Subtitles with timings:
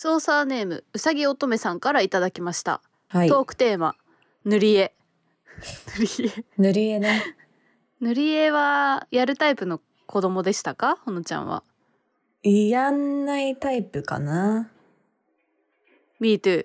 [0.00, 3.28] 操作ネームうさぎ乙女さんからいただきました、はい。
[3.28, 3.96] トークテーマ
[4.44, 4.94] 塗り絵。
[5.98, 6.44] 塗り絵。
[6.56, 7.36] 塗り絵ね。
[8.00, 11.00] 塗り絵はやるタイプの子供でしたか？
[11.04, 11.64] ほのちゃんは。
[12.44, 14.70] やんないタイプかな。
[16.20, 16.64] Me too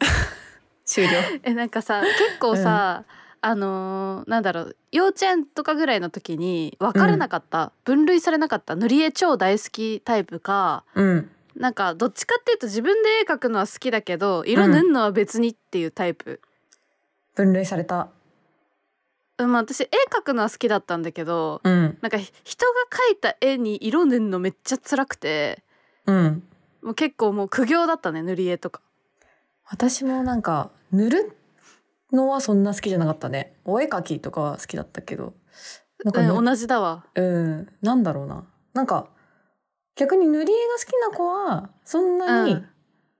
[0.84, 1.12] 終了。
[1.44, 3.04] えなんかさ結構さ、
[3.40, 16.40] あのーなんだろう幼稚園とかぐらいの時に分かれなかった、分類されなかった塗り絵超大好きタイプかうんなんかどっちかっていうと自分で絵描くのは好きだけど色塗るのは別にっていうタイプ、
[17.34, 18.10] 分類された。
[19.38, 21.98] うんまあ、私絵描くのは好きだったんだけどうん。
[22.00, 25.62] なんかひ人が描いた絵に色塗るのめっちゃ辛くて
[26.06, 26.42] うん。
[26.82, 28.80] もう結構もう苦行だったね塗り絵とか。
[29.68, 31.36] 私もなんか塗る
[32.12, 33.54] のはそんな好きじゃなかったね。
[33.64, 35.34] お絵描きとかは好きだったけど。
[36.04, 37.04] なんかうんぬ同じだわ。
[37.14, 37.68] うん。
[37.82, 38.44] なんだろうな。
[38.72, 39.08] なんか
[39.96, 42.68] 逆に塗り絵が好きな子はそんなに、うん。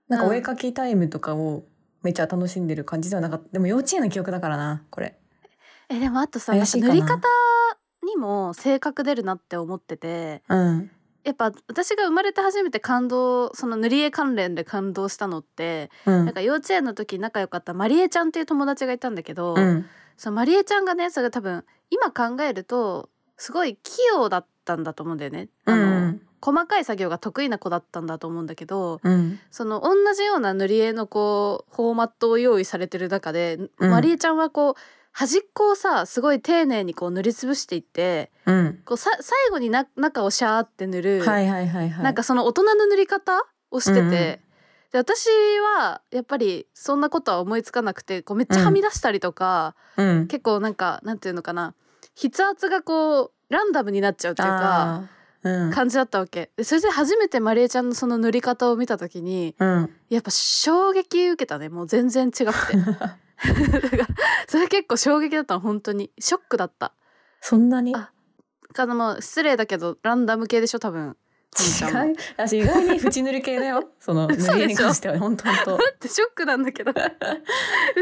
[0.07, 1.63] なんかお絵描きタイムとかを
[2.03, 3.49] めっちゃ楽しんでる感じではなかった。
[3.51, 5.17] でも幼稚園の記憶だからなこれ。
[5.89, 6.59] えでもあとさ塗
[6.91, 7.21] り方
[8.05, 10.91] にも性格出るなって思っててうん。
[11.23, 16.25] やっぱ私が生まれて初めて感動その塗り絵関連で感動したのって、うん。
[16.25, 19.85] なんか幼稚園の時仲良かったマリエちゃんっていう友達がいたんだけど、うん。
[20.15, 25.49] そのマリエちゃんがねそれ多分今考えるとすごい器用だったんだと思うんだよね。
[25.65, 29.39] あのうん細かい作業が得意な子だったんだと思うんだけどうん。
[29.51, 33.91] その同じような塗り絵のこうフォーマットを用意されてる中で、うん。
[33.91, 34.73] マリエちゃんはこう
[35.11, 38.79] 端っこをさすごい丁寧にこう塗りつぶしていってうん。
[38.85, 42.03] こうさ最後にな中をシャーって塗る、はいはいはいはい。
[42.03, 44.07] なんかその大人の塗り方をしてて、うん。
[44.07, 44.13] うん
[44.89, 45.27] で私
[45.75, 50.27] はやっぱりそんなことは思いつかなくてこうめっちゃはみ出したりとか、うん。
[50.27, 51.73] 結構なんかなんていうのかな
[52.19, 55.09] 筆圧がこうランダムになっちゃうっていうか
[55.43, 56.51] 感じだったわけ。
[56.57, 59.89] でそれで初めてマリエちゃんのその塗り方を見た時にうん。
[60.09, 61.69] やっぱ衝撃受けたね。
[61.69, 62.77] もう全然違くて。
[64.47, 66.11] それ結構衝撃だったの本当に。
[66.19, 66.93] ショックだった。
[67.41, 67.95] そんなに？
[67.95, 68.11] あ
[68.73, 71.15] かなまあ失礼だけどランダム系でしょ多分。
[71.57, 72.15] 違う。
[72.35, 73.89] 私意外に縁塗り系だよ。
[73.99, 76.91] その 塗り絵に関しては本当本当だってショックなんだけど。
[76.91, 76.93] い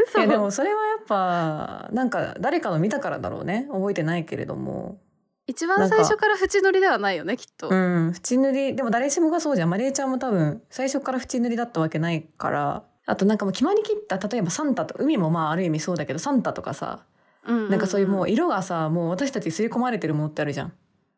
[0.08, 3.68] 嘘やでもそれはやっぱなんか誰かの見たからだろうね。
[3.70, 4.98] 覚えてないけれども
[5.46, 12.84] 一番最初から縁取りではないよねきっと、うん縁塗りでも誰しもがそうじゃんマリエちゃんも多分最初から縁塗りだったわけないから。
[13.08, 17.04] あとなんかもう決まりきった例えばサンタと海もまあある意味そうだけどサンタとかさ
[17.46, 20.72] うんなんかそういうもう色がさもう私たち刷り込まれてるものってあるじゃん、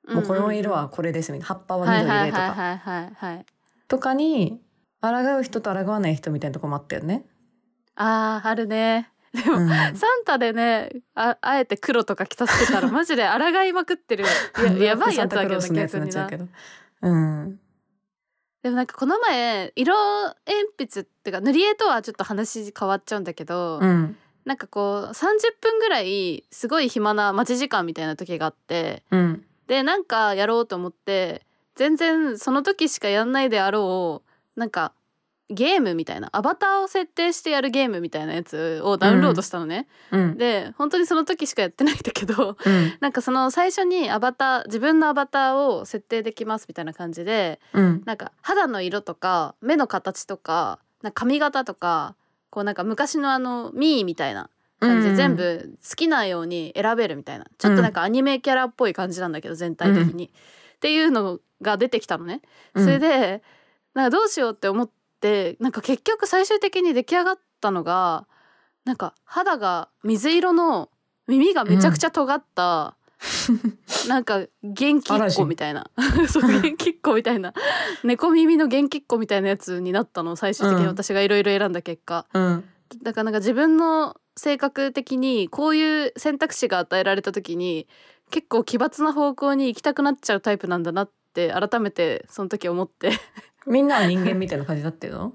[0.06, 1.54] もうこの色はこれですみたいな。
[1.54, 3.46] 葉っぱは緑でとか、はいはいはいはい。
[3.88, 4.60] とかに
[5.00, 5.08] 抗
[5.40, 7.24] う人と抗わない人みたいなとこもあったよね。
[7.94, 9.10] あーあるね
[9.42, 14.24] でも、うんサンタでねああえて黒とか着させてたら マジで抗いまくってる
[14.78, 16.48] や やばいやつだけど逆に。
[17.02, 17.60] うん。
[18.62, 20.34] でもなんかこの前色鉛
[20.78, 24.16] 筆っていうか塗り絵とはちょっと話変わっちゃうんだけど、うん。
[24.44, 25.14] なんかこう30
[25.60, 29.44] 分ぐらいすごい暇な待ち時間みたいな時があってうん。
[29.66, 31.46] でなんかやろうと思って
[31.76, 34.22] 全然その時しかやんないであろ
[34.56, 34.92] うなんか
[35.50, 40.38] ゲームみたいなアバターを設定してやるゲームみたいなやつをダウンロードしたのね、うん。
[40.38, 42.92] で本当にその時しかやってないんだけどうん。
[43.00, 48.02] なんかその最初にアバター自分のアバターを設定できますみたいな感じでうん。
[48.04, 52.14] なんか肌の色とか目の形とかなんか髪型とか
[52.50, 62.42] こうなんか昔のあのミーみたいな感じで全部好きなように選べるみたいなちょっとなんかアニメキャラっぽい感じなんだけど全体的に、っていうのが出てきたのね。
[62.74, 63.42] うんそれで
[63.94, 64.90] なんかどうしようって思っ
[65.20, 68.26] てなんか結局最終的に出来上がったのが
[68.84, 70.90] なんか肌が水色の
[71.26, 72.96] 耳がめちゃくちゃ尖った、
[74.08, 75.90] なんか元気っ子みたいな。
[76.28, 77.52] そう 元気っ子みたいな。
[78.02, 80.88] 猫耳の元気っ子みたいなやつになったの最終的にうん。
[80.88, 82.64] 私がいろいろ選んだ結果、うん。
[83.02, 87.86] だからなんか自分の性格的にこういう選択肢が与えられた時に
[88.30, 93.12] 結構奇抜な方向に行きたくなっちゃうタイプなんだなって改めてその時思って。
[93.66, 95.34] みんなは人間みたいな感じだったよ。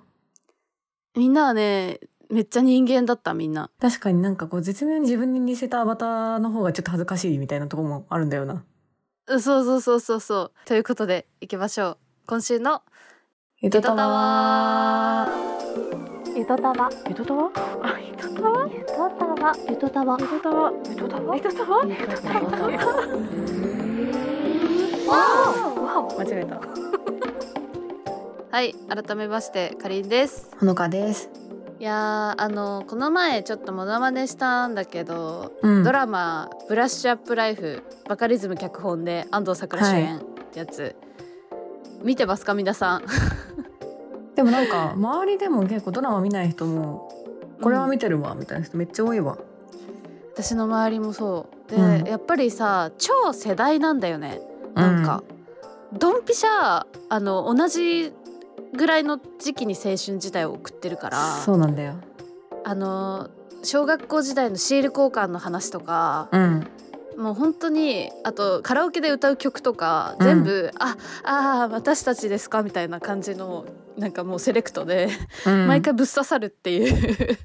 [1.15, 1.99] みんなはね
[2.29, 3.69] めっちゃ人間だったみんな。
[3.79, 8.63] 確かになんかこう絶妙に自分に似せたアバターの方がちょっと恥ずかしいみたいなとこもあるんだよな。
[9.27, 10.51] うそうそうそうそうそう。
[10.65, 11.97] ということでいきましょう。
[12.25, 12.81] 今週の
[13.59, 15.29] ゆとたわ。
[16.35, 16.89] ゆとたわ。
[17.07, 17.51] ゆとたわ？
[17.83, 18.67] あゆとたわ？
[18.67, 19.55] ゆとたわ。
[19.69, 20.17] ゆとたわ。
[20.19, 20.71] ゆとたわ。
[20.89, 21.33] ゆとたわ。
[21.35, 21.85] ゆとたわ？
[21.85, 23.82] ゆとたわ
[25.13, 26.61] 間違えた。
[28.55, 30.49] はい改めましてかりんです。
[30.59, 31.29] ほのかです。
[31.79, 35.83] いやーあのこの前ちょっとモノマネしたんだけどうん。
[35.83, 40.21] ドラマ「ブラッシュアップライフ」バカリズム脚本で安藤サクラ主演っ
[40.51, 40.95] てやつ、
[42.03, 43.03] 見てますか皆さん？
[44.35, 47.09] でもなんか周りでも結構ドラマ見ない人も
[47.61, 49.37] これは見てるわみたいな人めっちゃ多いわ。
[50.33, 51.69] 私の周りもそう。
[51.71, 52.03] で、うん。
[52.05, 54.41] やっぱりさ超世代なんだよね
[54.73, 55.23] なんか、
[55.93, 58.13] ドンピシャあの同じ
[58.73, 61.95] ぐらいの時期に青春時代を送ってるからそうなんだよ。
[62.63, 63.29] あの
[63.63, 66.67] 小学校時代のシール交換の話とか、うん。
[67.17, 73.65] もう本当にあとカラオケで歌う曲とかうん全部、ああー私たちですかみたいな感じの
[73.97, 75.09] なんかもうセレクトで、
[75.45, 77.37] うん毎回ぶっ刺さるっていう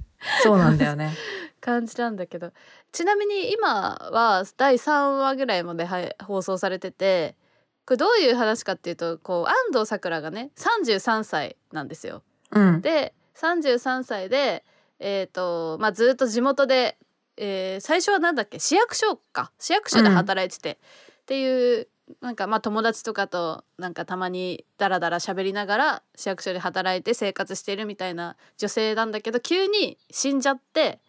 [0.42, 1.14] そうなんだよね。
[1.60, 2.52] 感じなんだけど
[2.92, 7.36] ちなみに今は第3話ぐらいまではい放送されてて
[7.84, 12.22] これどういう話かっていうとこう安藤サクラがね33歳なんですよ。
[12.52, 12.80] うん。
[12.80, 14.64] で33歳で、
[14.98, 16.98] えーとまあ、ずっと地元で、
[17.38, 18.58] えー最初はなんだっけ？
[18.58, 20.78] 市役所か市役所で働いてて、
[21.22, 21.88] っていう
[22.20, 31.00] なんかまあ友達とかとなんかたまにダラダラ喋りながら市役所で働いて生活しているみたいな女性なんだけど急に死んじゃって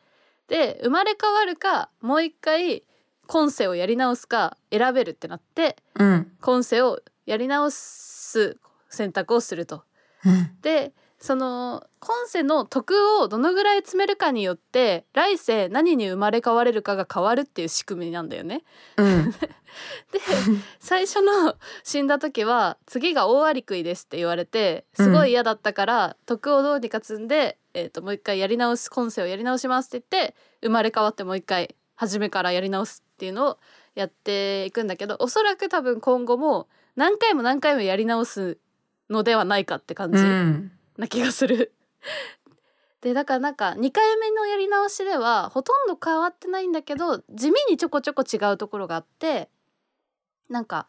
[0.47, 2.83] で生まれ変わるかもう一回
[3.27, 6.31] 今世をやり直すか選べるってなってうん。
[6.41, 8.57] 今世をやり直す
[8.89, 9.83] 選択をすると。
[10.25, 10.51] うん。
[10.61, 18.63] でその今世の徳をどのぐらい積めるかによって来世何に生まれ変われるかが変わるっていう仕組みなんだよね。
[18.95, 19.31] うん。
[20.11, 20.19] で
[20.79, 33.57] 最初の死んだ時は次が大アリクイですって言われてすごい嫌だったから、徳をどうにか積んで、えー、ともう一回やり直す今世をやり直しますって言って生まれ変わってもう一回初めからやり直すっていうのを
[33.93, 38.57] やっていくんだけどおそらく多分今後も何回も何回もやり直す
[39.09, 40.19] のではないかって感じ。
[40.19, 40.71] うん。
[40.99, 41.73] な気がする。
[43.01, 49.49] でだからなんか2回目のやり直しではほとんど変わってないんだけど地味にちょこちょこ違うところがあって
[50.49, 50.85] なんか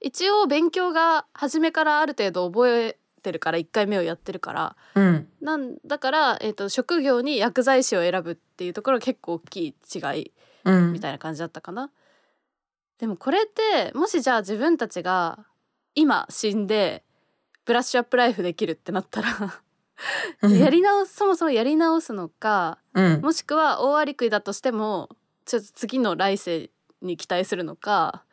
[0.00, 5.28] 一応勉強が初めからある程度覚えてるから1回目をやってるからうん。
[5.42, 10.32] なんだから、えー、と職業に薬剤師を選ぶっていうところが結構大きい違い
[10.64, 10.92] うん。
[10.94, 11.90] みたいな感じだったかな。
[12.98, 15.44] でもこれってもしじゃあ自分たちが
[15.94, 17.04] 今死んで
[17.64, 19.62] ブラッシュアップライフできるってなったら
[20.42, 23.20] うんやり直すそもそもやり直すのかうん。
[23.20, 25.10] もしくは大アリクイだとしても
[25.44, 26.70] ちょっと次の来世
[27.02, 28.24] に期待するのか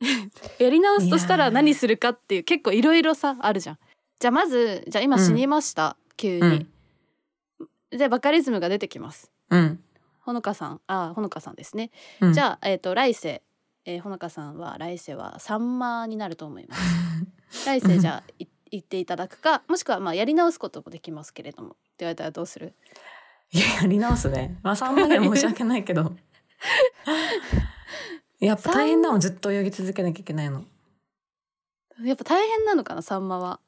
[0.58, 3.78] やり直すとしたら何するかっていう結構いろいろさあるじゃん。
[4.18, 6.66] じゃあまずじゃあ今死にました、急に。
[7.90, 9.30] でバカリズムが出てきます。
[9.50, 9.82] うん。
[10.20, 11.90] ほのかさんあほのかさんですね。
[12.20, 12.32] うん。
[12.32, 13.42] じゃあ、えー、と来世、
[13.86, 16.82] えーほのかさんは来世はサンマになると思います。
[17.66, 22.74] 来世じゃあい言っていただくかもしくはまあやり直すこともできますけれどもって言われたらどうする？
[23.52, 24.58] いや、やり直すね。
[24.64, 26.16] まあ、3万円申し訳ないけど。
[28.40, 30.64] やっぱ大変なのずっと泳ぎ続けなきゃいけないの。
[32.02, 33.60] やっぱ大変なのかなサンマは。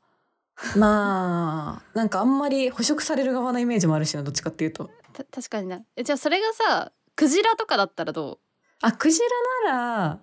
[0.76, 4.91] まあ、なんかあんまり捕食される側のイメージもあるしな、どっちかっていうと。
[5.12, 8.41] た確かになえじゃあそれがさクジラとかだったらど
[8.81, 9.21] あ、クジ
[9.67, 10.21] ラなら、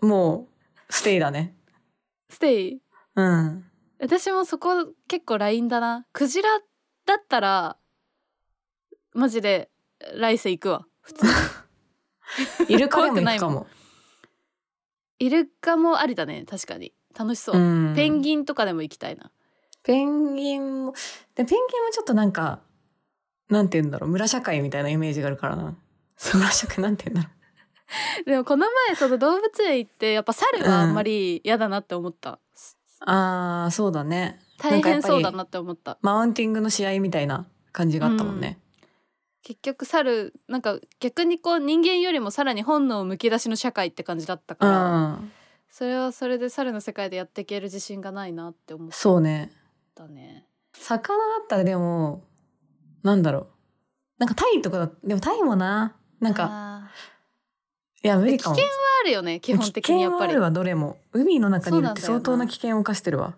[0.06, 0.48] も
[0.88, 1.54] う、ステイだね。
[2.30, 2.82] うステイ？
[3.14, 3.64] うん。
[4.00, 6.06] 私もそこ結構ラインだな。
[6.12, 6.48] クジラ
[7.04, 7.76] だったら
[9.12, 9.70] マジで
[10.14, 10.86] 来世行くわ。
[11.00, 11.32] 普通に。
[12.76, 13.66] イルカでも行くかも。
[15.18, 16.44] イルカもありだね。
[16.48, 16.94] 確かに。
[17.18, 17.94] 楽しそう、うん。
[17.96, 19.32] ペンギンとかでも行きたいな。
[19.82, 20.92] ペンギンも、
[21.34, 22.60] で、ペンギンもちょっとなんか、
[23.48, 25.76] なんて言うんだろう、村社会みたいなイメージがあるからな。
[26.34, 27.34] 村社会なんて言うんだろ
[28.26, 32.38] でもこの前その動物園行ってやっぱ猿はあんまり嫌だなって思った、う。
[33.00, 34.40] ああ、そうだね。
[34.58, 38.58] 大変そうだなって思ったマウンティングの試合みたいな感じがあったもんね。
[39.42, 45.32] 結局猿なんか逆にこう人間よりもさらに本能むき出しの社会って感じだったうから、ん。
[45.70, 49.52] それはそれで猿の世界でやっていける自信がないなって思っそうね。
[49.94, 52.24] たね魚だったらでも、
[53.02, 53.46] なんだろう。
[54.18, 55.96] なんかタイとかだ、でもタイもな。
[56.20, 56.67] なんか、あ
[58.02, 58.56] いや、無理かも。
[58.56, 60.98] 危険ーあるよね基本的にやっぱり危険はあるわ、どれも。
[61.12, 63.36] 海の中にいるってそうなんだよな相当な危険を冒してるわ。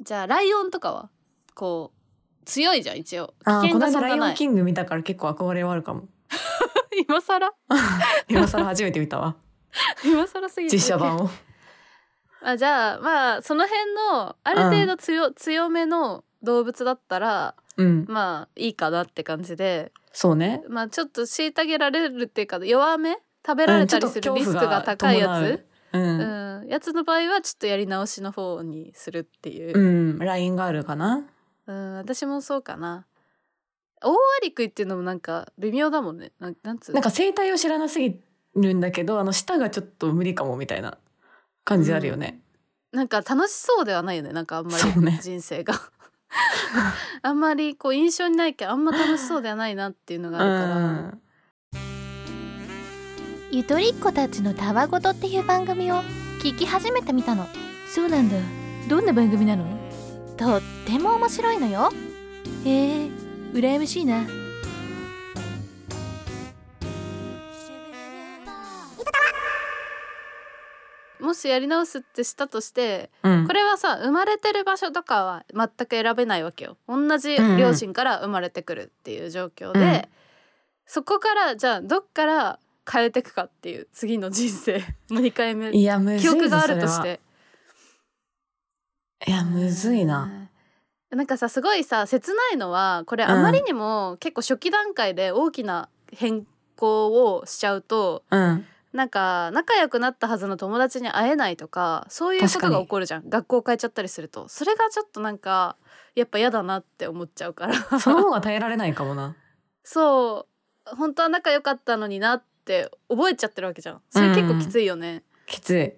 [0.00, 1.10] じゃあライオンとかは？
[1.54, 6.04] こう強いじゃん一応危あーこの険がそ間ライオンキング見たから結構憧れはあるかも。
[7.08, 7.52] 今更？
[8.28, 9.36] 今更初めて見たわ。
[10.04, 11.28] 今更すぎて実写版を。
[12.40, 18.06] あじゃあまあその辺のある程度強,、強めの動物だったらうん。
[18.08, 20.62] まあいいかなって感じでそうね。
[20.68, 25.98] まあちょっと虐げられるっていうか弱め食べられたりするリスクが高いやつ、う。
[25.98, 26.64] うん。
[26.64, 29.78] ん、やつの場合はちょっとやり直しの方にするっていう。
[29.78, 30.18] う、ん。
[30.18, 31.24] ラインがあるかな？
[31.66, 33.06] うん私もそうかな。
[34.00, 36.32] 大アリクイっていうのもなんか微妙だもんね。
[36.40, 36.94] なんつうの？
[36.94, 38.20] なんか生態を知らなすぎ
[38.54, 40.98] るんだけど、あの舌がちょっと無理かもみたいな
[41.64, 42.40] 感じあるよね。
[42.92, 44.32] なんか楽しそうではないよね。
[44.32, 45.74] なんかあんまり人生が。
[47.22, 51.22] あんまりこう印象にないけどあんま楽しそうではないなっていうのがあるから、うん
[53.50, 56.02] ゆとりっ子たちのたわごとっていう番組を
[56.42, 57.46] 聞き始めてみたの。
[57.86, 58.36] そうなんだ。
[58.90, 59.64] どんな番組なの？
[60.36, 61.90] とっても面白いのよ。
[62.66, 63.10] へえ
[63.54, 64.26] 羨ましいな。
[71.18, 73.46] もしやり直すってしたとしてうん。
[73.46, 76.76] これはさ生まれてる場所とかは全く選べないわけよ。
[76.86, 80.02] 同じ両親から生まれてくるっていう状況で、うん。
[80.84, 82.58] そこからじゃあどっから
[82.90, 84.78] 変えていくかっていう次の人生。
[85.10, 85.70] もう2回目。
[85.70, 87.20] いやむずいぞ記憶があるとして。
[89.20, 89.26] は。
[89.26, 90.48] いやむずいな。
[91.10, 98.66] なんかさすごいさ切ないのはこれあまりにも結構初期段階で大きな変更をしちゃうとうん。
[98.92, 103.28] なんか仲良くなったはずの友達に会えないとかそういうことが起こるじゃん。
[103.28, 104.48] 学校変えちゃったりすると。
[104.48, 105.76] それがちょっとなんか
[106.14, 107.74] やっぱ嫌だなって思っちゃうから。
[108.00, 109.36] その方が耐えられないかもな。
[109.84, 110.46] そ
[110.92, 110.96] う。
[110.96, 114.02] 本当は仲良かったのになって覚えちゃってるわけじゃん。
[114.10, 115.94] それ結構きついよね、きつい。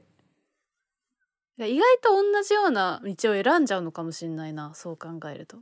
[1.67, 5.59] 意外と同じような道を選んじゃうのかもしんないなそう考えると。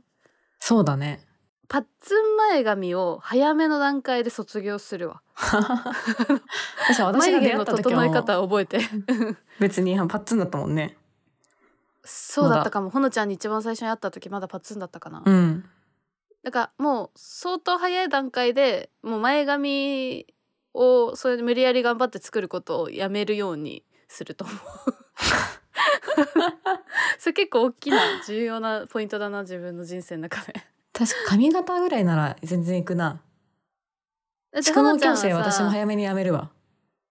[0.59, 1.25] そうだね。
[1.67, 5.21] パッツン前髪を早めの段階で卒業するわ。
[7.13, 8.79] 眉毛の整え方を覚えて。
[9.59, 10.97] 別にパッツンだったもんね。
[12.03, 12.89] そうだったかも。
[12.89, 15.69] ほのちゃんに一番最初に会った時まだパッツンだったかな、うん。
[16.43, 20.25] だからもう相当早い段階でもう前髪
[20.73, 24.57] をそれで無理やり頑張って作ることをやめるようにすると思う。
[27.19, 30.53] それ結構大きな重要なポイントだな自分の人生の中で。
[30.93, 33.21] 確か髪型ぐらいなら全然いくな。
[34.61, 36.51] 宿毛矯正私さも早めにやめるわ。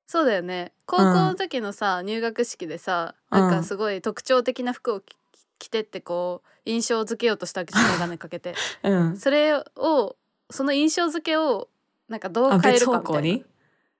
[0.06, 0.72] そうだよね。
[0.86, 5.16] 高校の時のさ、入学式でさなんかすごい特徴的な服を着
[5.58, 8.54] 着てってこう印象付けようとしたわけじゃん眼鏡かけて。
[8.82, 9.16] うん。
[9.16, 10.16] それを
[10.50, 11.68] その印象付けを
[12.08, 13.44] なんかどうあ変える別かみたい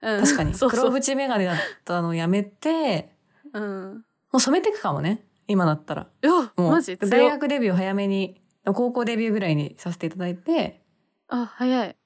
[0.00, 0.17] な。
[0.17, 0.55] うん、確かに。
[0.55, 3.12] そうそう、黒縁眼鏡だったのやめて
[3.53, 5.25] うん、もう染めてくかもね。
[5.47, 6.09] 今だったら。
[6.23, 6.97] いやマジ？
[6.99, 10.83] 強大っ学デビュー早めに高校デビューぐらいにさせていただいて。
[11.29, 11.97] あ早い。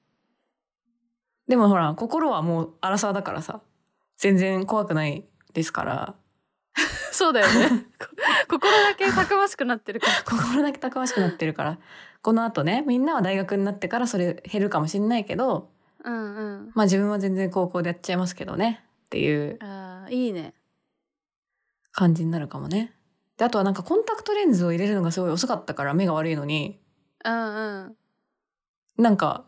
[1.47, 3.61] でもほら心はもう荒沢だからさ。
[4.17, 6.15] 全然怖くないですから。
[7.11, 7.85] そうだよね。
[8.47, 10.13] こ心だけたくましくなってるから。
[10.25, 11.79] 心だけたくましくなってるから。
[12.21, 15.69] このあとねみんなは大学になってからそれ減るかもしんないけど
[16.03, 16.71] うんうん。
[16.75, 18.83] まあ自分は全然高校でやっちゃいますけどね。
[19.05, 19.57] っていう。
[19.61, 20.53] あーいいね。
[21.91, 22.93] 感じになるかもね。
[23.37, 26.79] であとはなんかコンタクトレンズを入れるのがすごい遅かったから目が悪いのに。
[27.23, 27.95] うんうん。
[28.97, 29.45] なんか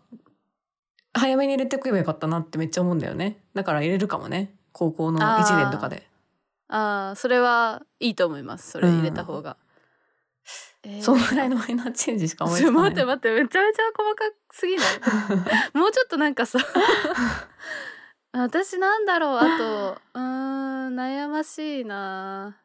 [1.14, 3.38] 早めに入れておけばよかったなってめっちゃ思うんだよね。
[3.54, 4.54] だから入れるかもね。
[4.72, 6.08] 高校のあー1年とかで。
[6.68, 8.72] あーそれはいいと思います。
[8.72, 9.58] それ入れた方が、
[10.84, 11.02] えー。
[11.02, 12.82] そのぐらいのマイナーチェンジしか思いつかない。
[12.84, 14.88] 待って待ってめちゃめちゃ細かすぎない？
[15.78, 16.60] もうちょっとなんかさ
[18.32, 20.02] 私なんだろうあと。
[20.14, 22.58] うーん悩ましいな。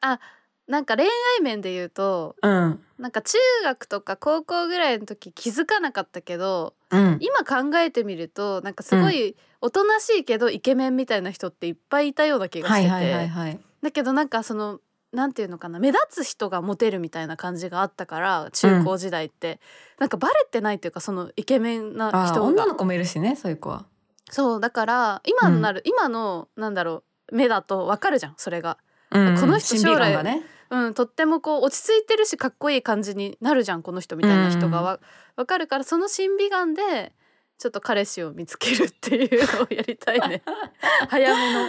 [0.00, 0.20] あ
[0.68, 2.84] なんか恋愛面で言うとうん。
[2.98, 7.18] なんか中学とか高校ぐらいの時気づかなかったけどうん。
[7.20, 14.80] 今考えてみるとなんかすごいおとなしいけどイケメンみたいな人っていっぱいいたような気がしてて、だけどなんかその
[15.12, 19.60] なんていうのかな目立つ人がモテるみたいな感じがあったから中高時代って、
[19.98, 22.42] なんかバレてないっていうかそのイケメンな人が。
[22.42, 23.86] 女の子もいるしねそういう子は。
[24.30, 28.78] そうだから今になる、今のなんだろう目だとわかるじゃんそれが、
[29.10, 34.80] うんこの人将来ねうん、とってもこう落ち着いてるしかっこいい感じになるじゃんこの人みたいな人が。
[34.80, 35.00] わ,、
[35.36, 37.12] わかるからその審美眼で
[37.58, 40.42] ちょっと彼氏を見つけるっていうのをやりたいね。
[41.10, 41.68] 早めの。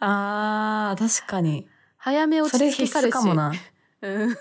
[0.00, 1.68] あー確かに
[2.08, 3.52] 早め落それ必ち着き彼氏須かもな。
[4.00, 4.36] うん、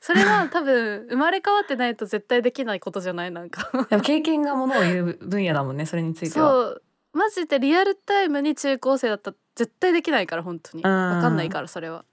[0.00, 3.70] それは多分生まれ変わってないと絶対できないことじゃないなんか。
[3.88, 6.50] でも経験がものを言う分野だもんねそれについては。
[6.50, 6.82] そう。
[7.14, 10.82] マジでリアルタイムに中高生だったら絶対できないから本当に。
[10.84, 10.90] うん。
[10.90, 12.04] 分かんないからそれは。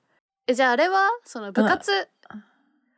[0.48, 2.08] えじゃああれはその部活？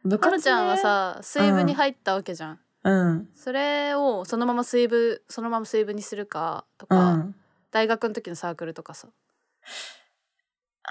[0.03, 3.29] 部かのちゃんはさ水部に入ったわけじゃん、うん。
[3.33, 7.35] それをそのまま水部そのまま水部にするかとうか、ん。
[7.71, 9.07] 大学の時のサークルとかさ。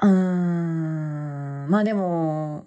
[0.03, 0.11] うー
[1.67, 1.71] ん。
[1.71, 2.67] まあでも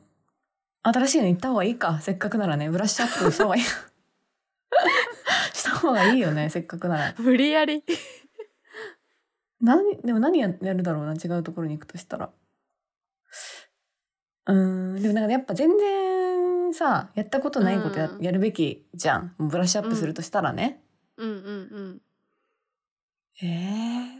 [0.83, 1.99] 新しいの行った方がいいか。
[2.01, 3.63] せっかくならねブラッシュアップした方がいい。
[5.53, 7.15] した方がいいよねせっかくなら。
[7.19, 7.83] 無理やり。
[9.61, 12.29] 何でも何ややるだろうな違うところに行くとしたら。
[14.47, 18.21] うーんでもなんかやっぱ全然さやったことないことや,、うん。
[18.21, 19.35] やるべきじゃん。
[19.37, 20.81] ブラッシュアップするとしたらね、
[21.17, 21.39] うんうんう
[21.95, 22.01] ん。
[23.41, 24.18] えー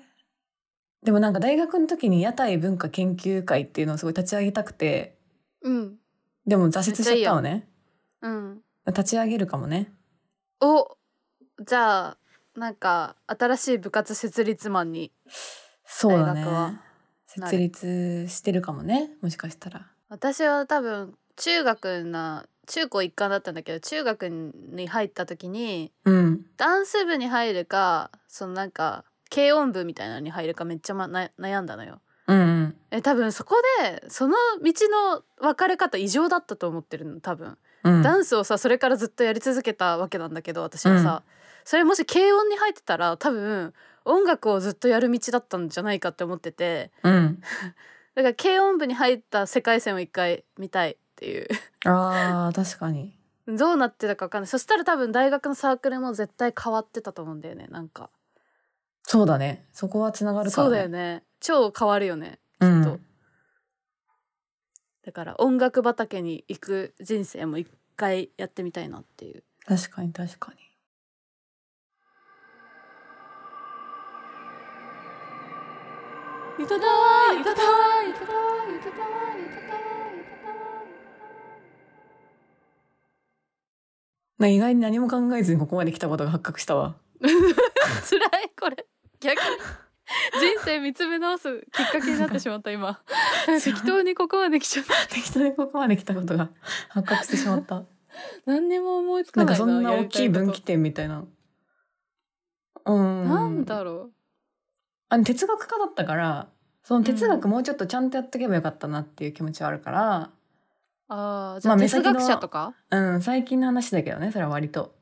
[1.04, 5.18] でもなんか大学の時に屋台文化研究会っていうのをすごい立ち上げたくて。
[5.62, 5.96] うん。
[6.46, 7.68] でも挫折しちゃったのね。
[8.22, 8.62] うん。
[8.88, 9.92] 立ち上げるかもね。
[10.60, 10.98] お
[11.66, 12.18] じゃあ
[12.56, 15.12] なんか新しい部活設立マンに。
[15.86, 16.42] そうだね。
[16.42, 16.82] 大学は。
[17.28, 19.12] 設立してるかもね。
[19.22, 19.88] もしかしたら。
[20.10, 26.46] 私は多分中学な中高一貫だったんだけど中学に入った時にうん。
[26.58, 32.02] ダンス部に入るかそのなんか軽音部みたいなのに入るかめっちゃ、ま、な悩んだのよ。
[32.28, 32.76] うんうん。
[32.92, 38.02] え多分そこでその道の分かれ方異常だったと思ってるの多分、うん。
[38.02, 41.24] ダンスをさそれからずっとやり続けたわけなんだけど私はさ、
[41.64, 43.74] それもし軽音に入ってたら多分
[44.06, 46.92] 音楽をずっとやる道だったんじゃないかって思ってて。
[47.04, 47.42] うん。
[48.16, 51.48] だから軽音部に入った世界線を一回見たいっていう。
[51.86, 53.18] あー確かに。
[53.48, 54.48] どうなってたか分かんない。
[54.48, 58.10] そしたら多分大学のサークルも絶対変わってたと思うんだよねなんか
[59.04, 59.66] そうだね。
[59.74, 61.24] そこはつながるから、そうだよね。
[61.40, 62.40] 超変わるよね。
[62.60, 63.06] きっと、うん
[65.02, 69.44] だから音楽畑に行く人生も一回やってみたいなっていう。
[69.66, 70.58] 確かに確かに。
[76.60, 78.40] ゆたたわゆたたわゆたたわ
[78.72, 79.90] ゆたたわゆたたわ
[84.38, 86.98] な意外に何も考えずにここまで来たことが発覚したわ
[88.10, 88.86] 辛いこれ。
[89.20, 89.44] 逆に
[90.56, 93.00] 人生見つめ直すきっかけになってしまった今。
[93.64, 94.94] 適当にここまで来ちゃった。
[95.14, 96.50] 適当にここまで来たことが
[96.90, 97.84] 発覚してしまった。
[98.46, 101.26] 何にも思いつかないなんかそんな大きい分岐点みたいな。
[102.86, 103.30] うん。
[103.30, 104.12] なんだろ
[105.10, 106.50] あの哲学家だったから
[106.84, 110.30] その哲学もうちょっとちゃんとやっとけばよかったなっていう気持ちはあるから、う
[111.10, 114.96] あーじゃあ哲学者とか、うん、最近の話だけどねそれは割と、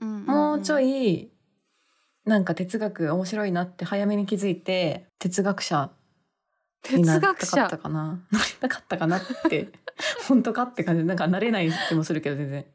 [0.00, 1.30] うんもうちょいい
[2.28, 5.90] なんか哲学面白いなって早めに気づいて哲学者
[6.90, 8.20] にな哲りたかったかな。
[8.30, 9.68] なりたかったかなって。
[10.28, 11.04] 本当かって感じ。
[11.04, 12.66] なんか慣れない気もするけど全然。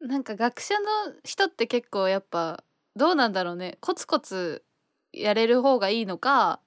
[0.00, 0.86] なんか学者の
[1.24, 2.64] 人って結構やっぱ
[2.96, 3.78] どうなんだろうね。
[3.80, 4.64] コツコツ
[5.12, 6.60] やれる方がいいのか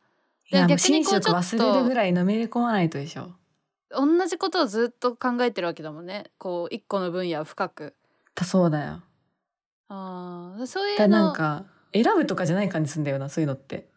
[0.51, 3.33] いや逆にこうちょっと忘れるぐらいのめり込まないとでしょ。
[3.89, 6.31] 同じことをずっと考えてるわけだもんね。
[6.37, 7.95] こう一個の分野を深く。
[8.35, 9.01] だそうだよ。
[9.87, 11.25] あーそういだうの。
[11.25, 13.87] なんか選ぶとかじゃない感じすんだよなそういうのって。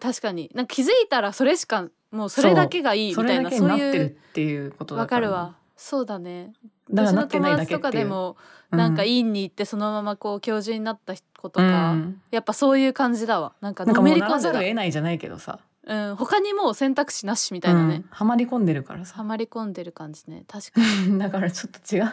[0.00, 0.50] 確かに。
[0.54, 5.56] なんか気づいたらそれしかもうそれだけがいいみそたいなれだけになってるっていうことだわかからるわ。
[5.76, 6.52] そうだね。
[6.90, 8.36] 私の友達とかでも
[8.70, 12.22] うなんか院に行ってそのままこう教授になった子とか、うん。
[12.30, 13.54] やっぱそういう感じだわ。
[13.60, 15.60] なんかのめり込んでるを得ないじゃないけどさ。
[15.86, 18.04] うん、他にもう選択肢なしみたいなね、うん。
[18.10, 20.44] はまり込んでるからはさまり込んでる感じね。
[20.48, 21.16] 確かに。
[21.18, 22.04] だからちょっと違う。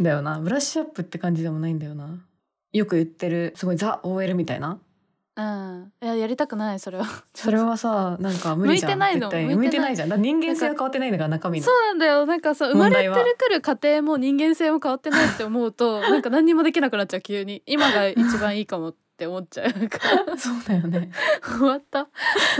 [0.00, 0.38] んだよな。
[0.38, 2.20] ブラッシュアップって感じでもないんだよな
[2.72, 4.78] よく言ってるすごいザ OL みたいな？
[5.34, 5.92] うん。
[6.02, 7.06] いややりたくないそれは。
[7.34, 9.96] それはさなんか無理じゃん向いてないの向いてない。
[9.96, 10.22] じゃん。
[10.22, 11.66] 人間性は変わってないんだから中身の。
[11.66, 12.26] そうなんだよ。
[12.26, 17.62] なんかそう生まれてるくる過程も人間性も変わってないって思うと なんか何にもできなくなっちゃう急に。
[17.66, 19.88] 今が一番いいかもって思っちゃう。
[19.88, 19.98] か
[20.36, 21.10] そうだよね。
[21.42, 22.08] 終わった。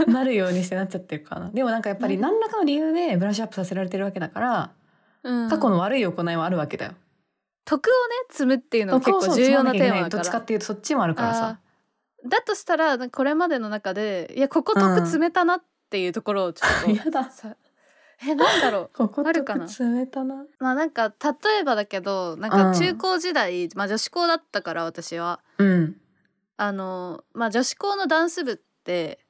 [0.07, 1.49] なるようにしてなっちゃってるからな。
[1.51, 4.71] でもなんかやっぱり何らかの理由でブラッシュアップさせられてるわけだから、
[5.23, 5.49] うん。
[5.49, 6.93] 過去の悪い行いはあるわけだよ
[7.65, 10.09] 徳をね積むっていうのが結構重要なテーマだから。
[10.09, 11.59] どっちかっていうとそっちもあるからさ。
[12.25, 17.29] だとしたらこれまでの中でいやここ得積めたなっていうところをちょっと、 やだ。
[17.29, 17.55] さ
[18.25, 18.89] えなんだろう？
[18.93, 19.67] ここあるかな？
[19.67, 20.45] 詰めたな。
[20.59, 25.41] まあなんか例えばだけどなんか中高時代、まあ女子校だったから私は。
[25.57, 25.97] うん。
[26.55, 29.22] あのまあ女子校のダンス部って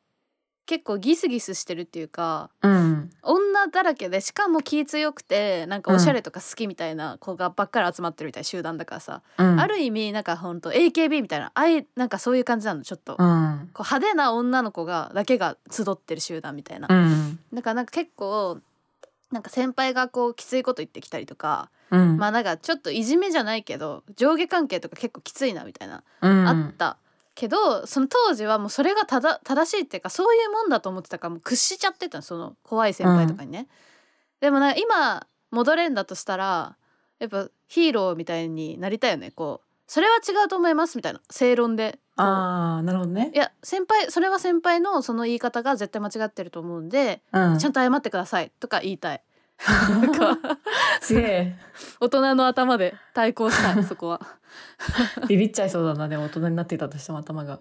[0.65, 3.09] 結構ギスギスしてるっていうかうん。
[3.21, 9.59] 女だらけでしかも気強くてなんかおしゃれとか好きみたいな子がばっかり集まってるみたいな集団だからさ、うん。
[9.59, 17.39] ある意味なんかほんと AKB みたいなあいなんかそういう感じなのちょっと、こううん派手な女の子がだけが集ってる集団みたいな、うん。
[17.53, 18.59] だからなんか結構
[19.31, 22.17] なんか先輩がこうきついこと言ってきたりとか、うん。
[22.17, 26.47] まあなんかちょっといじめじゃないけど上下関係とか結構きついなみたいな、うん。
[26.47, 26.97] あった
[27.35, 33.67] けどその当時はもうそれがただ正しいっていうかそういうもんだと思ってたからもう屈しちゃってたのその怖い先輩とかにね。
[34.39, 36.77] でもな今戻れんだとしたら
[37.19, 41.99] やっぱヒーローみたいになりたいよねこうそれは違うと思いますみたいな正論で。
[42.15, 49.23] ああなるほどねいや先輩それは先輩のその言い方が絶対間違ってると思うんで、うんちゃんと謝ってくださいとか言いたい。
[49.67, 50.57] なんか
[51.01, 51.55] すげえ。
[51.99, 54.21] 大人の頭で対抗したい そこは。
[55.27, 57.59] ビビっちゃいそうだなでも大人になってたとしても頭が。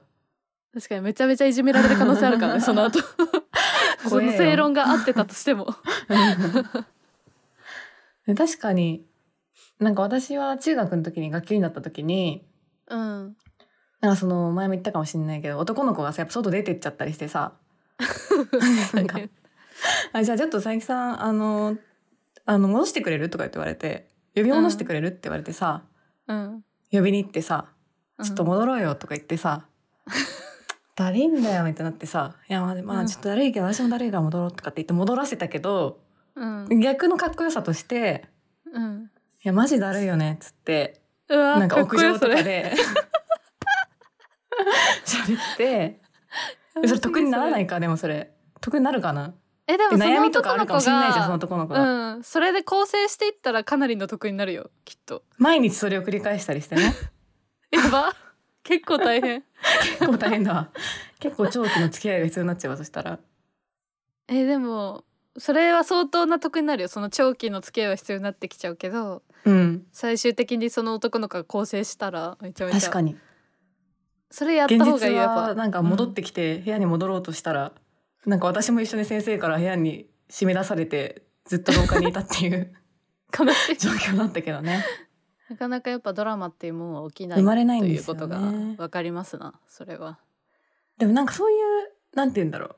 [0.74, 2.98] 確かにめちゃめちゃいじめられる可能性あるからね その後。
[4.08, 5.68] その正論が合ってたとしても。
[8.26, 9.06] で 確かに
[9.78, 12.46] なんか私は中学の時に学級になった時に
[12.88, 13.36] うん。
[14.00, 17.52] なんかその前も言ったかもしれないけど男の子がさやっぱ外出てっちゃったりしてさ。
[18.94, 19.20] なんか
[20.14, 21.76] あじゃあちょっと佐伯さんあの
[22.44, 23.30] あの戻してくれる？
[23.30, 25.08] とか言われて呼び戻してくれる？
[25.08, 25.82] って言われてさ、
[26.28, 26.64] うん。
[26.90, 27.66] 呼びに行ってさ
[28.22, 29.66] ちょっと戻ろうよとか言ってさ、
[30.94, 33.00] だるいんだよみたいになってさ「いやまあまうん。
[33.00, 36.00] あちょっとだるいけど私もだるいから戻ろう」とかって言って戻らせたけど
[36.34, 36.80] うん。
[36.80, 38.26] 逆のかっこよさとして
[38.66, 39.10] うん
[39.44, 42.72] 「いやマジだるいよね」っつってうわなんか屋上とかでで
[45.06, 46.00] 喋って
[46.82, 48.34] えそれ得にならないかでもそれ。
[48.60, 49.28] 得になるかな？
[49.28, 49.34] で
[49.66, 52.22] えでもその悩みとかあるか男の子もしんないじゃんそのが男の子が、うん。
[52.24, 55.22] それで構成していったらかなりの得になるよきっと。
[55.38, 56.94] 毎日それを繰り返したりしてね。
[57.70, 58.14] やば。
[58.64, 59.44] 結構大変。
[59.98, 60.70] 結構大変だわ。
[61.20, 63.18] 結構長期の付き合いが必要になっちゃうわそしたら。
[64.28, 65.04] えでも
[65.36, 66.88] それは相当な得になるよ。
[66.88, 69.86] その長期の付き合いは必要になってきちゃうけどうん。
[69.92, 72.80] 最終的にその男の子が構成したらめちゃめちゃ。
[72.80, 73.16] 確かに。
[74.30, 77.72] それやった現方がいいよやっ実はぱなんか戻ってきて部屋に戻ろうとしたら、
[78.26, 82.72] なんか私も一緒に先生から部屋に締め出されてずっと廊下にいたっていう。
[83.36, 83.76] 悲しい。
[83.78, 84.84] 状況だったけどね。
[85.48, 88.76] なかなかやっぱドラマっていうものは起きない生まれないんとですよいうことがね。
[88.78, 90.18] わかりますなそれは。
[90.98, 91.58] でもなんかそういう
[92.14, 92.76] なんて言うんだろ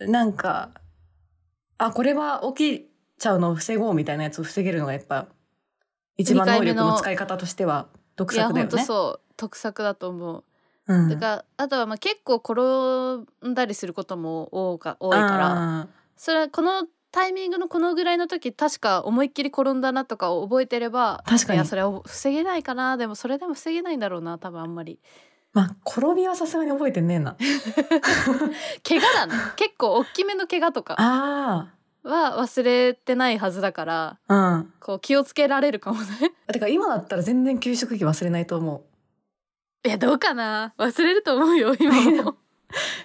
[0.00, 0.10] う。
[0.10, 0.70] なんか
[1.78, 5.28] あこれは起きちゃうのを防ごうみたいなやつを防げるのがやっぱ
[6.16, 8.86] 一番能力の使い方としては独いや本当作だよね。
[8.86, 9.34] そう。
[9.36, 10.44] 得策だと思う
[10.90, 11.08] うん。
[11.08, 15.80] だからあとはまあ結構転んだりすることも多か多いから。
[15.82, 21.58] あそれはこのタイミングのこのぐらいの時確か思いっきり転んだなとかを覚えてれば確かに。
[21.58, 22.96] いやそれを防げないかな。
[22.96, 24.98] でもそれでも防げないんだろうな多分あんまり。
[25.52, 27.36] まあ転びはさすがに覚えてねえな。
[28.86, 31.72] 怪我だね結構大きめの怪我とかあ
[32.02, 34.72] は忘れてないはずだからあうん。
[34.80, 36.06] こう気をつけられるかもね。
[36.52, 38.89] てか今だったら全然給食費忘れないと思う。
[39.84, 40.74] いやどうかな？
[40.78, 42.36] 忘れると思うよ 今も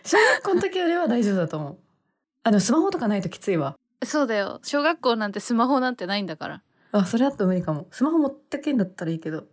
[0.03, 1.77] 小学校の時よりは大丈夫だと思う。
[2.43, 3.75] あでもスマホとかないときついわ。
[4.03, 6.61] そうだよ小学校なんてスマホなんてないんだから
[6.91, 7.87] あそれだと無理かも。
[7.91, 9.45] スマホ持ってけんだったらいいけど。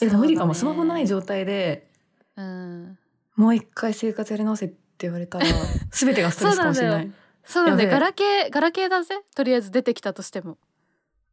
[0.00, 1.88] えでも無理かも、スマホない状状態で
[2.36, 2.98] うん
[3.36, 5.46] もう一回生活やり直せって言われたら
[5.92, 7.12] 全てがストレスかもしれない。
[7.44, 10.58] そうなんだよガラケーガラケーだぜとりあえず出てきたとしても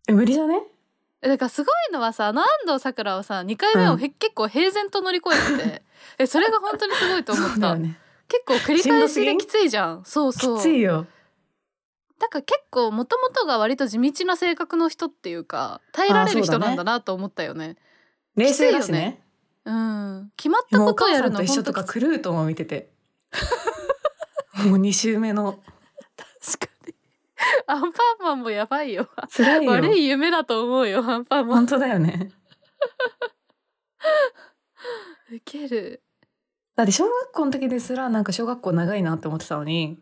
[0.07, 0.61] え無理じゃね？
[1.23, 5.83] えだからすごいのはさあの安藤サクラはさ2回目をへ、結構平然と乗り越えてて
[6.19, 7.97] えそれが本当にすごいと思った、ね。
[8.27, 10.03] 結構繰り返しできついじゃん。
[10.05, 10.57] そうそう。
[10.57, 11.07] きついよ。
[12.19, 17.77] だから結構もともとが割と地道な性格の人っていうか耐えられる人なんだなと思ったよね。
[18.35, 19.21] 冷静だしきついよね。
[19.65, 20.31] うん。
[20.35, 22.91] 決まったことをやる母さんと一緒とか狂うと思う見てて。
[24.65, 25.59] もう二週目の。
[26.41, 26.72] 確かに
[27.67, 27.91] アンパン
[28.23, 29.09] マンもやばいよ。
[29.35, 29.71] 辛いよ。
[29.71, 31.57] 悪い夢だと思うよアンパンマン。
[31.57, 32.31] 本当だよね。
[35.31, 36.03] ウケる。
[36.75, 39.99] だって小学校の時ですらなんか小学校長いなって思ってたのに。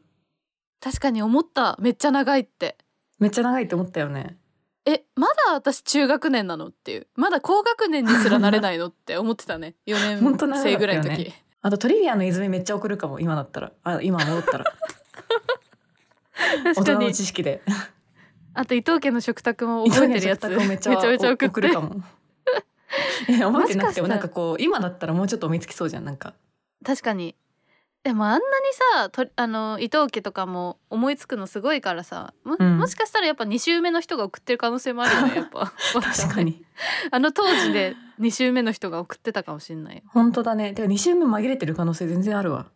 [0.79, 1.77] 確かに思った。
[1.79, 2.77] めっちゃ長いって。
[3.19, 4.37] めっちゃ長いって思ったよね。
[4.85, 7.07] えまだ私中学年なのっていう。
[7.15, 9.75] まだ高学年にすらなれないのって思ってたね。
[9.85, 10.73] 4本当長かったよね。
[10.73, 13.71] 年生ぐらいの時、あとトリビアの泉めっちゃ送るかも今だったら。
[13.83, 14.65] あ今戻ったら。
[14.65, 14.71] 大
[16.63, 17.13] 確かに。
[17.13, 17.61] 知識で。
[18.53, 20.47] あと伊藤家の食卓も覚えてるやつ。
[20.49, 21.45] めっちゃめちゃ送って。
[21.47, 22.01] 送るかも。
[23.29, 26.33] え覚えてなくてもなんかこう今だったらもうちょっと思いつきそうじゃんなんか。
[26.85, 27.35] 確かに。
[28.03, 28.43] でもあんなに
[28.95, 32.77] さとあの伊藤家とかも思いつくのすごいからさも,、うん。
[32.79, 35.71] もしかしたらやっぱ2週目の人が送ってる可能性もあるよね やっぱ。
[35.93, 36.65] 確かに。
[37.11, 40.01] あの当時で2週目の人が送ってたかもしんないよ。
[40.07, 40.73] 本当だね。
[40.73, 42.67] でも2週目紛れてる可能性全然あるわ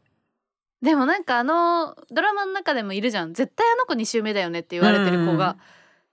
[0.82, 3.34] でもなんかあのドラマの中でもいるじゃん。
[3.34, 5.58] 絶対あの子2週目だよねって言われてる子が、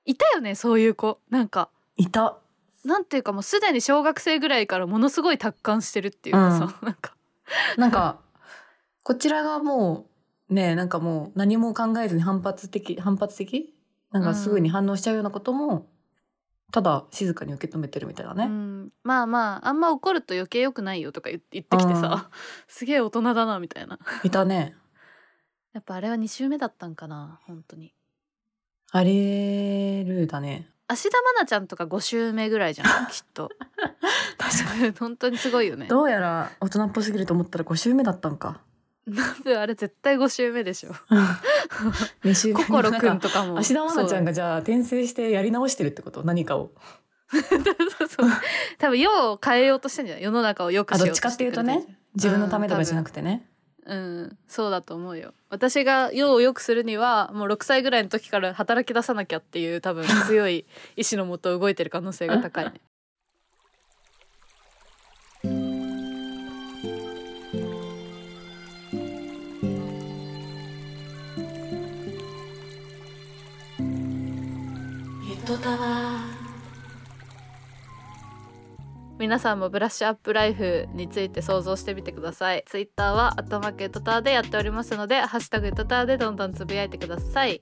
[0.05, 1.18] いたよねそういう子。
[1.31, 1.68] なんか。
[1.96, 2.38] いた。
[2.85, 7.14] なんていうかもうすでに小学生ぐらいからものすごい達観してるっていうかさ、なんか。
[7.77, 8.18] なんか
[9.03, 10.07] こちらがも
[10.48, 13.75] うねなんかもう何も考えずに反発的反発的？
[14.11, 15.87] なんかすぐに反応しちゃうようなことも、
[16.72, 22.30] ただ静かに受け止めてるみたいなね、うん、まあまああんま怒ると余計良くないよとか言ってきてさ、
[22.66, 23.98] すげえ大人だなみたいな。
[24.24, 24.74] いたね。
[25.74, 27.94] やっぱあれは2週目だったんかな本当に。
[28.90, 30.70] ありるだね。
[30.88, 33.50] 芦田愛菜ちゃんとか5週目ぐらいじゃん きっと。
[34.38, 34.90] 確かに。
[34.92, 35.88] 本当にすごいよね。
[35.88, 38.62] どうやら大人っぽすぎると思ったら5週目だったんか
[39.06, 40.90] なんであれ絶対5週目でしょ。
[42.24, 42.54] 2週目。
[42.54, 43.58] 心くなんとかも。
[43.58, 46.22] 芦田愛菜ちゃんががじゃあ転生してやり直してるってこと？
[46.22, 46.70] 何かを。
[47.32, 48.08] そう。
[48.08, 48.30] そう
[48.78, 50.22] 多分世を変えようとしてんじゃない？
[50.24, 51.98] 世の中を良くしようとあどっちかっていうとね。
[52.14, 53.48] 自分のためとかじゃなくててね、
[53.86, 54.38] うん。
[54.46, 55.32] そうだと思うよ。
[55.48, 62.80] 私が世を良くするにはもう6歳ぐらいの時から働き出さなきゃっていう多分強い意志のもと動いてる可能性が高いね
[75.52, 75.76] ゆとたわ
[79.18, 82.64] 皆さんもブラッシュアップライフについて想像してみてください。
[82.66, 87.60] ツイッターはアットマークエトターでやっておりますのでハッシュタグエトターでどんどんつぶやいてください。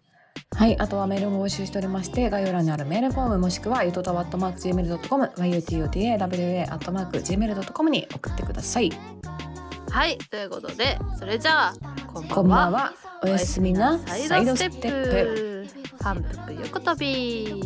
[0.56, 8.92] はい、あとはメールも募集しておりまして概要欄にあるメールフォームもしくはゆとたわ .gmail.com yutotawa.gmail.com に送ってください。
[9.90, 11.74] はいということでそれじゃあ
[12.06, 12.68] こんばこんは。
[12.68, 12.92] んばんは。
[13.24, 15.49] おやすみなサイドステップ
[16.00, 17.62] 反復横跳び